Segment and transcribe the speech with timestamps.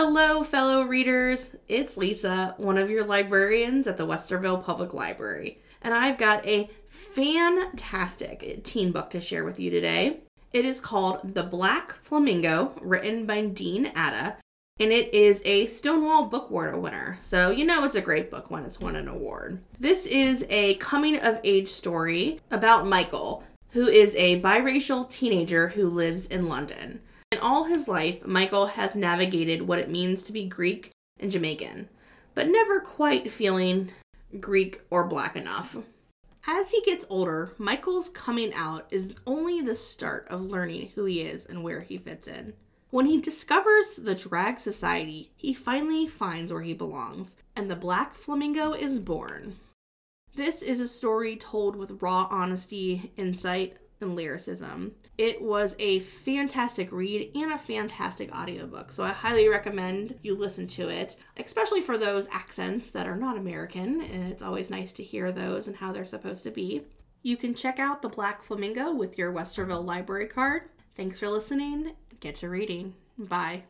[0.00, 1.50] Hello, fellow readers.
[1.66, 6.70] It's Lisa, one of your librarians at the Westerville Public Library, and I've got a
[6.86, 10.20] fantastic teen book to share with you today.
[10.52, 14.36] It is called The Black Flamingo, written by Dean Atta,
[14.78, 17.18] and it is a Stonewall Book Award winner.
[17.20, 19.60] So you know it's a great book when it's won an award.
[19.80, 25.90] This is a coming of age story about Michael, who is a biracial teenager who
[25.90, 27.00] lives in London.
[27.38, 31.88] In all his life, Michael has navigated what it means to be Greek and Jamaican,
[32.34, 33.92] but never quite feeling
[34.40, 35.76] Greek or black enough.
[36.48, 41.20] As he gets older, Michael's coming out is only the start of learning who he
[41.20, 42.54] is and where he fits in.
[42.90, 48.14] When he discovers the drag society, he finally finds where he belongs, and the Black
[48.14, 49.54] Flamingo is born.
[50.34, 54.92] This is a story told with raw honesty, insight, and lyricism.
[55.16, 60.66] It was a fantastic read and a fantastic audiobook, so I highly recommend you listen
[60.68, 64.00] to it, especially for those accents that are not American.
[64.02, 66.82] It's always nice to hear those and how they're supposed to be.
[67.22, 70.62] You can check out The Black Flamingo with your Westerville library card.
[70.94, 71.94] Thanks for listening.
[72.20, 72.94] Get to reading.
[73.18, 73.64] Bye.